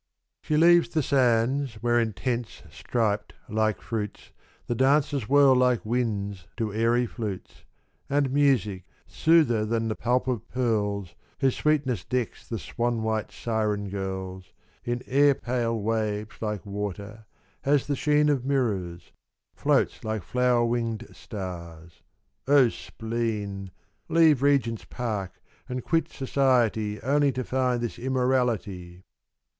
She 0.41 0.57
leaves 0.57 0.89
the 0.89 1.03
sands, 1.03 1.75
where 1.83 1.99
in 1.99 2.13
tents 2.13 2.63
striped 2.71 3.35
like 3.47 3.79
fruits 3.83 4.31
The 4.65 4.73
dancers 4.73 5.29
whirl 5.29 5.55
like 5.55 5.85
winds 5.85 6.47
to 6.57 6.73
airy 6.73 7.05
flutes; 7.05 7.65
And 8.09 8.31
music, 8.31 8.85
soother 9.05 9.63
than 9.63 9.87
the 9.89 9.95
pulp 9.95 10.27
of 10.27 10.49
pearls 10.49 11.13
Whose 11.39 11.55
sweetness 11.55 12.03
decks 12.03 12.47
the 12.49 12.57
swan 12.57 13.03
white 13.03 13.31
syren 13.31 13.89
girls, 13.89 14.53
87 14.87 15.03
Messalina 15.03 15.03
at 15.03 15.03
Margate. 15.05 15.07
In 15.07 15.21
air 15.21 15.35
pale 15.69 15.79
waves 15.79 16.41
like 16.41 16.65
water, 16.65 17.25
has 17.61 17.85
the 17.85 17.95
sheen 17.95 18.27
Of 18.29 18.43
mirrors, 18.43 19.11
floats 19.53 20.03
like 20.03 20.23
flower 20.23 20.65
wing 20.65 20.97
'd 20.97 21.15
stars.— 21.15 22.01
O 22.57 22.69
spleen 22.69 23.69
Leave 24.09 24.41
Regent's 24.41 24.83
Park 24.85 25.39
and 25.69 25.83
quit 25.83 26.09
society 26.09 26.99
Only 27.03 27.31
to 27.33 27.43
rind 27.51 27.81
this 27.81 27.99
immorality 27.99 29.03